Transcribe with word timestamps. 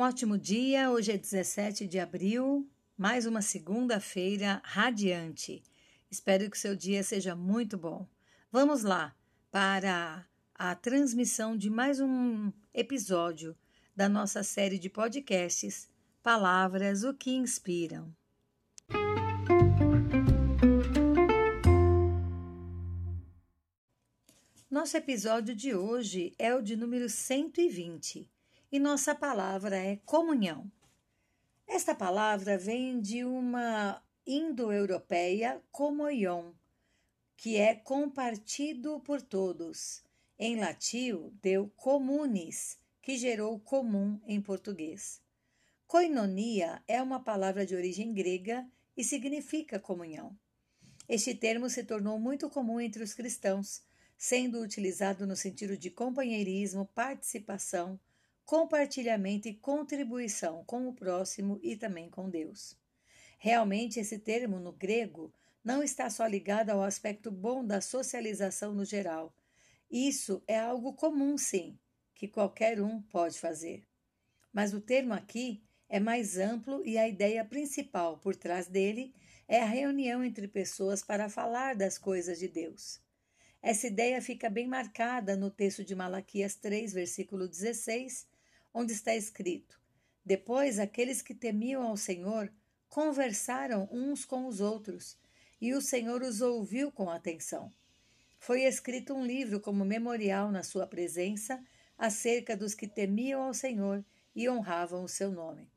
ótimo 0.00 0.36
dia, 0.36 0.90
hoje 0.90 1.12
é 1.12 1.16
17 1.16 1.86
de 1.86 2.00
abril, 2.00 2.68
mais 2.98 3.26
uma 3.26 3.40
segunda-feira 3.40 4.60
radiante. 4.64 5.62
Espero 6.10 6.50
que 6.50 6.56
o 6.56 6.60
seu 6.60 6.74
dia 6.74 7.00
seja 7.04 7.36
muito 7.36 7.78
bom. 7.78 8.04
Vamos 8.50 8.82
lá 8.82 9.14
para 9.52 10.26
a 10.52 10.74
transmissão 10.74 11.56
de 11.56 11.70
mais 11.70 12.00
um 12.00 12.52
episódio 12.74 13.56
da 13.94 14.08
nossa 14.08 14.42
série 14.42 14.80
de 14.80 14.90
podcasts 14.90 15.88
Palavras 16.24 17.04
o 17.04 17.14
que 17.14 17.30
Inspiram. 17.30 18.12
Nosso 24.68 24.96
episódio 24.96 25.54
de 25.54 25.72
hoje 25.72 26.34
é 26.36 26.52
o 26.52 26.60
de 26.60 26.74
número 26.74 27.08
120 27.08 28.33
e 28.74 28.80
nossa 28.80 29.14
palavra 29.14 29.76
é 29.76 30.00
comunhão. 30.04 30.68
Esta 31.64 31.94
palavra 31.94 32.58
vem 32.58 33.00
de 33.00 33.24
uma 33.24 34.02
indo-europeia 34.26 35.62
comoion, 35.70 36.50
que 37.36 37.56
é 37.56 37.76
compartido 37.76 38.98
por 38.98 39.22
todos. 39.22 40.02
Em 40.36 40.58
latim, 40.58 41.30
deu 41.40 41.70
comunis, 41.76 42.76
que 43.00 43.16
gerou 43.16 43.60
comum 43.60 44.20
em 44.26 44.40
português. 44.40 45.22
Koinonia 45.86 46.82
é 46.88 47.00
uma 47.00 47.20
palavra 47.20 47.64
de 47.64 47.76
origem 47.76 48.12
grega 48.12 48.68
e 48.96 49.04
significa 49.04 49.78
comunhão. 49.78 50.36
Este 51.08 51.32
termo 51.32 51.70
se 51.70 51.84
tornou 51.84 52.18
muito 52.18 52.50
comum 52.50 52.80
entre 52.80 53.04
os 53.04 53.14
cristãos, 53.14 53.84
sendo 54.18 54.60
utilizado 54.60 55.28
no 55.28 55.36
sentido 55.36 55.76
de 55.76 55.90
companheirismo, 55.90 56.86
participação, 56.86 58.00
compartilhamento 58.46 59.48
e 59.48 59.54
contribuição 59.54 60.64
com 60.64 60.88
o 60.88 60.92
próximo 60.92 61.58
e 61.62 61.76
também 61.76 62.10
com 62.10 62.28
Deus. 62.28 62.76
Realmente, 63.38 63.98
esse 63.98 64.18
termo 64.18 64.58
no 64.58 64.72
grego 64.72 65.32
não 65.62 65.82
está 65.82 66.10
só 66.10 66.26
ligado 66.26 66.70
ao 66.70 66.82
aspecto 66.82 67.30
bom 67.30 67.64
da 67.64 67.80
socialização 67.80 68.74
no 68.74 68.84
geral. 68.84 69.34
Isso 69.90 70.42
é 70.46 70.58
algo 70.58 70.92
comum, 70.92 71.38
sim, 71.38 71.78
que 72.14 72.28
qualquer 72.28 72.80
um 72.80 73.00
pode 73.00 73.38
fazer. 73.38 73.86
Mas 74.52 74.74
o 74.74 74.80
termo 74.80 75.14
aqui 75.14 75.62
é 75.88 75.98
mais 75.98 76.36
amplo 76.36 76.84
e 76.84 76.98
a 76.98 77.08
ideia 77.08 77.44
principal 77.44 78.18
por 78.18 78.36
trás 78.36 78.66
dele 78.66 79.14
é 79.48 79.60
a 79.60 79.66
reunião 79.66 80.24
entre 80.24 80.48
pessoas 80.48 81.02
para 81.02 81.28
falar 81.28 81.74
das 81.74 81.98
coisas 81.98 82.38
de 82.38 82.48
Deus. 82.48 83.00
Essa 83.62 83.86
ideia 83.86 84.20
fica 84.20 84.50
bem 84.50 84.66
marcada 84.66 85.36
no 85.36 85.50
texto 85.50 85.82
de 85.82 85.94
Malaquias 85.94 86.54
3, 86.54 86.92
versículo 86.92 87.48
16, 87.48 88.26
onde 88.74 88.92
está 88.92 89.14
escrito: 89.14 89.80
Depois 90.24 90.80
aqueles 90.80 91.22
que 91.22 91.32
temiam 91.32 91.84
ao 91.84 91.96
Senhor 91.96 92.52
conversaram 92.88 93.88
uns 93.90 94.24
com 94.24 94.46
os 94.46 94.60
outros, 94.60 95.16
e 95.60 95.72
o 95.72 95.80
Senhor 95.80 96.20
os 96.20 96.40
ouviu 96.40 96.92
com 96.92 97.08
atenção. 97.08 97.72
Foi 98.38 98.64
escrito 98.64 99.14
um 99.14 99.24
livro 99.24 99.60
como 99.60 99.84
memorial 99.84 100.50
na 100.50 100.62
sua 100.62 100.86
presença 100.86 101.64
acerca 101.96 102.56
dos 102.56 102.74
que 102.74 102.86
temiam 102.86 103.42
ao 103.42 103.54
Senhor 103.54 104.04
e 104.34 104.48
honravam 104.48 105.04
o 105.04 105.08
seu 105.08 105.30
nome. 105.30 105.70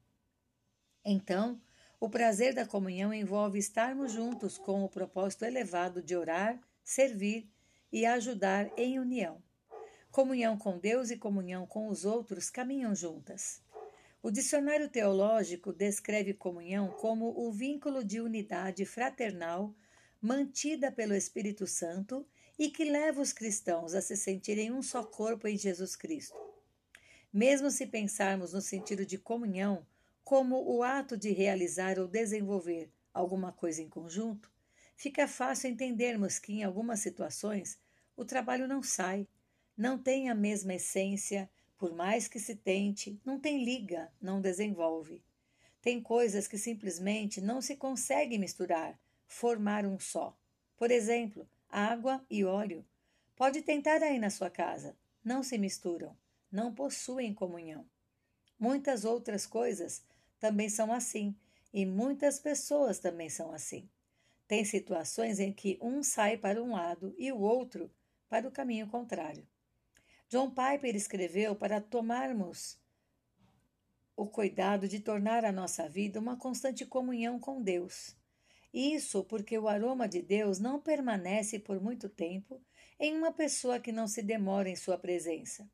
Então, 1.06 1.62
o 2.00 2.10
prazer 2.10 2.54
da 2.54 2.66
comunhão 2.66 3.14
envolve 3.14 3.58
estarmos 3.58 4.12
juntos 4.12 4.58
com 4.58 4.84
o 4.84 4.90
propósito 4.90 5.46
elevado 5.46 6.02
de 6.02 6.16
orar, 6.16 6.60
servir 6.84 7.50
e 7.92 8.06
ajudar 8.06 8.70
em 8.78 9.00
união. 9.00 9.42
Comunhão 10.18 10.58
com 10.58 10.80
Deus 10.80 11.12
e 11.12 11.16
comunhão 11.16 11.68
com 11.68 11.90
os 11.90 12.04
outros 12.04 12.50
caminham 12.50 12.96
juntas. 12.96 13.62
O 14.20 14.32
dicionário 14.32 14.90
teológico 14.90 15.72
descreve 15.72 16.34
comunhão 16.34 16.90
como 16.90 17.40
o 17.40 17.52
vínculo 17.52 18.04
de 18.04 18.20
unidade 18.20 18.84
fraternal 18.84 19.76
mantida 20.20 20.92
pelo 20.92 21.14
Espírito 21.14 21.68
Santo 21.68 22.28
e 22.58 22.72
que 22.72 22.84
leva 22.84 23.22
os 23.22 23.32
cristãos 23.32 23.94
a 23.94 24.02
se 24.02 24.18
sentirem 24.18 24.72
um 24.72 24.82
só 24.82 25.04
corpo 25.04 25.48
em 25.48 25.56
Jesus 25.56 25.96
Cristo. 25.96 26.36
Mesmo 27.32 27.70
se 27.70 27.86
pensarmos 27.86 28.54
no 28.54 28.62
sentido 28.62 29.06
de 29.06 29.20
comunhão 29.20 29.86
como 30.24 30.68
o 30.68 30.82
ato 30.82 31.16
de 31.16 31.30
realizar 31.30 32.00
ou 32.00 32.08
desenvolver 32.08 32.92
alguma 33.14 33.52
coisa 33.52 33.84
em 33.84 33.88
conjunto, 33.88 34.52
fica 34.96 35.28
fácil 35.28 35.70
entendermos 35.70 36.40
que, 36.40 36.54
em 36.54 36.64
algumas 36.64 37.02
situações, 37.02 37.78
o 38.16 38.26
trabalho 38.26 38.68
não 38.68 38.82
sai, 38.82 39.28
não 39.78 39.98
tem 39.98 40.28
a 40.28 40.34
mesma 40.34 40.74
essência, 40.74 41.48
por 41.78 41.94
mais 41.94 42.28
que 42.28 42.40
se 42.40 42.56
tente, 42.56 43.22
não 43.24 43.40
tem 43.40 43.64
liga, 43.64 44.12
não 44.20 44.42
desenvolve. 44.42 45.24
Tem 45.80 46.02
coisas 46.02 46.48
que 46.48 46.58
simplesmente 46.58 47.40
não 47.40 47.62
se 47.62 47.76
consegue 47.76 48.40
misturar, 48.40 49.00
formar 49.28 49.86
um 49.86 50.00
só. 50.00 50.36
Por 50.76 50.90
exemplo, 50.90 51.48
água 51.70 52.26
e 52.28 52.44
óleo. 52.44 52.84
Pode 53.36 53.62
tentar 53.62 54.02
aí 54.02 54.18
na 54.18 54.32
sua 54.32 54.50
casa. 54.50 54.98
Não 55.24 55.44
se 55.44 55.60
misturam, 55.60 56.18
não 56.52 56.74
possuem 56.74 57.32
comunhão. 57.32 57.86
Muitas 58.60 59.06
outras 59.06 59.46
coisas 59.46 60.04
também 60.40 60.70
são 60.70 60.92
assim, 60.92 61.36
e 61.72 61.86
muitas 61.86 62.40
pessoas 62.40 62.98
também 62.98 63.30
são 63.30 63.54
assim. 63.54 63.88
Tem 64.48 64.66
situações 64.66 65.40
em 65.40 65.54
que 65.54 65.78
um 65.80 66.02
sai 66.02 66.36
para 66.36 66.64
um 66.64 66.72
lado 66.72 67.14
e 67.18 67.32
o 67.32 67.40
outro 67.40 67.92
para 68.28 68.48
o 68.48 68.52
caminho 68.52 68.88
contrário. 68.88 69.46
John 70.30 70.50
Piper 70.50 70.96
escreveu 70.96 71.56
para 71.56 71.80
tomarmos 71.80 72.78
o 74.16 74.26
cuidado 74.26 74.88
de 74.88 75.00
tornar 75.00 75.46
a 75.46 75.52
nossa 75.52 75.88
vida 75.88 76.20
uma 76.20 76.36
constante 76.36 76.86
comunhão 76.86 77.40
com 77.40 77.62
Deus. 77.62 78.16
Isso 78.74 79.24
porque 79.24 79.58
o 79.58 79.68
aroma 79.68 80.08
de 80.08 80.22
Deus 80.22 80.60
não 80.60 80.82
permanece 80.82 81.60
por 81.60 81.80
muito 81.80 82.10
tempo 82.10 82.62
em 83.00 83.16
uma 83.16 83.32
pessoa 83.32 83.80
que 83.80 83.92
não 83.92 84.08
se 84.08 84.22
demora 84.22 84.70
em 84.70 84.76
sua 84.76 84.98
presença. 84.98 85.70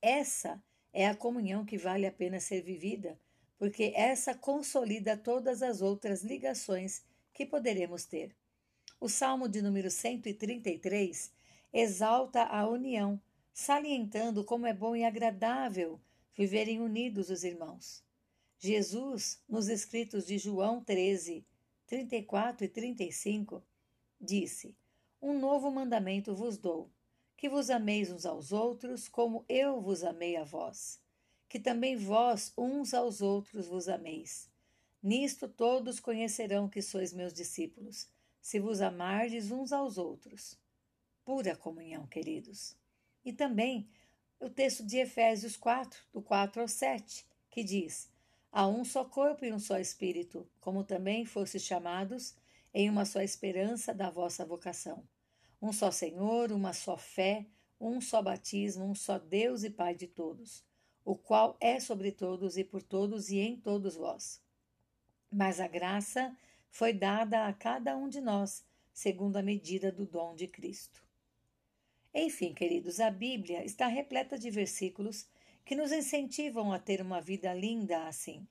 Essa 0.00 0.62
é 0.92 1.08
a 1.08 1.16
comunhão 1.16 1.64
que 1.64 1.76
vale 1.76 2.06
a 2.06 2.12
pena 2.12 2.38
ser 2.38 2.62
vivida, 2.62 3.18
porque 3.58 3.92
essa 3.96 4.34
consolida 4.34 5.16
todas 5.16 5.62
as 5.62 5.82
outras 5.82 6.22
ligações 6.22 7.02
que 7.32 7.44
poderemos 7.44 8.04
ter. 8.04 8.36
O 9.00 9.08
Salmo 9.08 9.48
de 9.48 9.60
número 9.60 9.90
133 9.90 11.32
exalta 11.74 12.44
a 12.44 12.68
união, 12.68 13.20
salientando 13.52 14.44
como 14.44 14.64
é 14.64 14.72
bom 14.72 14.94
e 14.94 15.04
agradável 15.04 16.00
viverem 16.32 16.80
unidos 16.80 17.30
os 17.30 17.42
irmãos. 17.42 18.00
Jesus, 18.60 19.42
nos 19.48 19.68
escritos 19.68 20.24
de 20.24 20.38
João 20.38 20.80
13, 20.84 21.44
34 21.88 22.64
e 22.64 22.68
35, 22.68 23.60
disse: 24.20 24.76
Um 25.20 25.36
novo 25.36 25.68
mandamento 25.68 26.32
vos 26.32 26.56
dou, 26.56 26.88
que 27.36 27.48
vos 27.48 27.68
ameis 27.70 28.08
uns 28.08 28.24
aos 28.24 28.52
outros, 28.52 29.08
como 29.08 29.44
eu 29.48 29.80
vos 29.80 30.04
amei 30.04 30.36
a 30.36 30.44
vós, 30.44 31.00
que 31.48 31.58
também 31.58 31.96
vós 31.96 32.52
uns 32.56 32.94
aos 32.94 33.20
outros 33.20 33.66
vos 33.66 33.88
ameis. 33.88 34.48
Nisto 35.02 35.48
todos 35.48 35.98
conhecerão 35.98 36.68
que 36.68 36.80
sois 36.80 37.12
meus 37.12 37.34
discípulos, 37.34 38.08
se 38.40 38.60
vos 38.60 38.80
amardes 38.80 39.50
uns 39.50 39.72
aos 39.72 39.98
outros 39.98 40.56
pura 41.24 41.56
comunhão, 41.56 42.06
queridos. 42.06 42.76
E 43.24 43.32
também 43.32 43.88
o 44.38 44.50
texto 44.50 44.84
de 44.84 44.98
Efésios 44.98 45.56
4, 45.56 45.98
do 46.12 46.20
4 46.20 46.62
ao 46.62 46.68
7, 46.68 47.26
que 47.50 47.64
diz: 47.64 48.10
Há 48.52 48.66
um 48.68 48.84
só 48.84 49.04
corpo 49.04 49.44
e 49.44 49.52
um 49.52 49.58
só 49.58 49.78
espírito, 49.78 50.46
como 50.60 50.84
também 50.84 51.24
fostes 51.24 51.62
chamados 51.62 52.34
em 52.72 52.90
uma 52.90 53.04
só 53.04 53.20
esperança 53.20 53.94
da 53.94 54.10
vossa 54.10 54.44
vocação. 54.44 55.02
Um 55.62 55.72
só 55.72 55.90
Senhor, 55.90 56.52
uma 56.52 56.72
só 56.72 56.96
fé, 56.96 57.46
um 57.80 58.00
só 58.00 58.20
batismo, 58.20 58.84
um 58.84 58.94
só 58.94 59.18
Deus 59.18 59.64
e 59.64 59.70
Pai 59.70 59.94
de 59.94 60.06
todos, 60.06 60.64
o 61.04 61.16
qual 61.16 61.56
é 61.60 61.80
sobre 61.80 62.12
todos 62.12 62.56
e 62.56 62.64
por 62.64 62.82
todos 62.82 63.30
e 63.30 63.38
em 63.38 63.56
todos 63.56 63.94
vós. 63.94 64.42
Mas 65.30 65.60
a 65.60 65.66
graça 65.66 66.36
foi 66.70 66.92
dada 66.92 67.46
a 67.46 67.52
cada 67.52 67.96
um 67.96 68.08
de 68.08 68.20
nós, 68.20 68.64
segundo 68.92 69.36
a 69.36 69.42
medida 69.42 69.90
do 69.90 70.06
dom 70.06 70.34
de 70.34 70.46
Cristo. 70.46 71.04
Enfim, 72.14 72.54
queridos, 72.54 73.00
a 73.00 73.10
Bíblia 73.10 73.64
está 73.64 73.88
repleta 73.88 74.38
de 74.38 74.48
versículos 74.48 75.26
que 75.64 75.74
nos 75.74 75.90
incentivam 75.90 76.72
a 76.72 76.78
ter 76.78 77.02
uma 77.02 77.20
vida 77.20 77.52
linda 77.52 78.06
assim. 78.06 78.46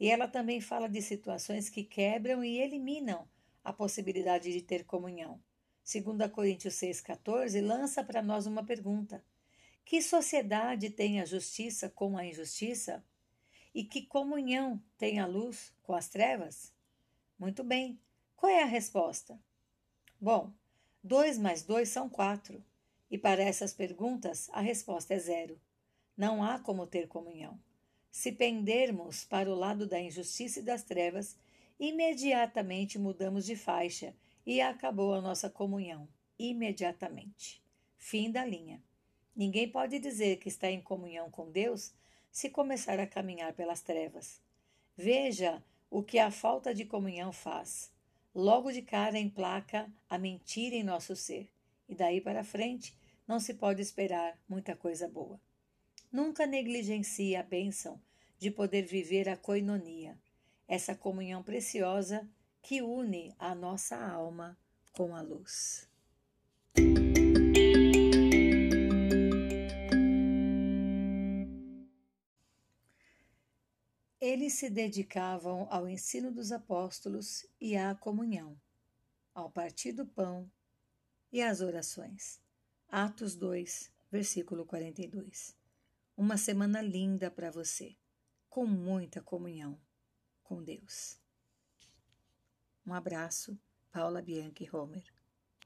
E 0.00 0.08
ela 0.08 0.26
também 0.26 0.62
fala 0.62 0.88
de 0.88 1.02
situações 1.02 1.68
que 1.68 1.84
quebram 1.84 2.42
e 2.42 2.58
eliminam 2.58 3.28
a 3.62 3.70
possibilidade 3.70 4.50
de 4.50 4.62
ter 4.62 4.84
comunhão. 4.84 5.38
2 5.84 6.30
Coríntios 6.30 6.74
6,14 6.74 7.60
lança 7.60 8.02
para 8.02 8.22
nós 8.22 8.46
uma 8.46 8.64
pergunta: 8.64 9.22
Que 9.84 10.00
sociedade 10.00 10.88
tem 10.88 11.20
a 11.20 11.26
justiça 11.26 11.90
com 11.90 12.16
a 12.16 12.24
injustiça? 12.24 13.04
E 13.74 13.84
que 13.84 14.06
comunhão 14.06 14.82
tem 14.96 15.20
a 15.20 15.26
luz 15.26 15.72
com 15.82 15.94
as 15.94 16.08
trevas? 16.08 16.72
Muito 17.38 17.62
bem, 17.62 18.00
qual 18.36 18.50
é 18.50 18.62
a 18.62 18.66
resposta? 18.66 19.38
Bom, 20.20 20.52
2 21.02 21.38
mais 21.38 21.62
2 21.62 21.88
são 21.88 22.08
4. 22.08 22.62
E 23.12 23.18
para 23.18 23.42
essas 23.42 23.74
perguntas, 23.74 24.48
a 24.54 24.62
resposta 24.62 25.12
é 25.12 25.18
zero. 25.18 25.60
Não 26.16 26.42
há 26.42 26.58
como 26.58 26.86
ter 26.86 27.06
comunhão. 27.06 27.60
Se 28.10 28.32
pendermos 28.32 29.22
para 29.22 29.50
o 29.50 29.54
lado 29.54 29.86
da 29.86 30.00
injustiça 30.00 30.60
e 30.60 30.62
das 30.62 30.82
trevas, 30.82 31.36
imediatamente 31.78 32.98
mudamos 32.98 33.44
de 33.44 33.54
faixa 33.54 34.14
e 34.46 34.62
acabou 34.62 35.12
a 35.12 35.20
nossa 35.20 35.50
comunhão. 35.50 36.08
Imediatamente. 36.38 37.62
Fim 37.98 38.30
da 38.30 38.46
linha. 38.46 38.82
Ninguém 39.36 39.68
pode 39.68 39.98
dizer 39.98 40.38
que 40.38 40.48
está 40.48 40.70
em 40.70 40.80
comunhão 40.80 41.30
com 41.30 41.50
Deus 41.50 41.92
se 42.30 42.48
começar 42.48 42.98
a 42.98 43.06
caminhar 43.06 43.52
pelas 43.52 43.82
trevas. 43.82 44.40
Veja 44.96 45.62
o 45.90 46.02
que 46.02 46.18
a 46.18 46.30
falta 46.30 46.74
de 46.74 46.86
comunhão 46.86 47.30
faz. 47.30 47.92
Logo 48.34 48.72
de 48.72 48.80
cara 48.80 49.18
emplaca 49.18 49.92
a 50.08 50.16
mentira 50.16 50.74
em 50.74 50.82
nosso 50.82 51.14
ser, 51.14 51.52
e 51.86 51.94
daí 51.94 52.18
para 52.18 52.42
frente 52.42 53.01
não 53.32 53.40
se 53.40 53.54
pode 53.54 53.80
esperar 53.80 54.38
muita 54.46 54.76
coisa 54.76 55.08
boa. 55.08 55.40
Nunca 56.12 56.46
negligencie 56.46 57.34
a 57.34 57.42
bênção 57.42 57.98
de 58.38 58.50
poder 58.50 58.82
viver 58.82 59.26
a 59.26 59.38
coinonia, 59.38 60.18
essa 60.68 60.94
comunhão 60.94 61.42
preciosa 61.42 62.28
que 62.60 62.82
une 62.82 63.34
a 63.38 63.54
nossa 63.54 63.96
alma 63.96 64.54
com 64.92 65.16
a 65.16 65.22
luz. 65.22 65.88
Eles 74.20 74.52
se 74.52 74.68
dedicavam 74.68 75.66
ao 75.70 75.88
ensino 75.88 76.30
dos 76.30 76.52
apóstolos 76.52 77.46
e 77.58 77.78
à 77.78 77.94
comunhão, 77.94 78.60
ao 79.34 79.50
partir 79.50 79.92
do 79.92 80.04
pão 80.04 80.52
e 81.32 81.40
às 81.40 81.62
orações. 81.62 82.41
Atos 82.94 83.34
2, 83.36 83.90
versículo 84.10 84.66
42. 84.66 85.56
Uma 86.14 86.36
semana 86.36 86.82
linda 86.82 87.30
para 87.30 87.50
você, 87.50 87.96
com 88.50 88.66
muita 88.66 89.22
comunhão 89.22 89.80
com 90.42 90.62
Deus. 90.62 91.18
Um 92.86 92.92
abraço, 92.92 93.58
Paula 93.90 94.20
Bianchi 94.20 94.68
Homer. 94.70 95.10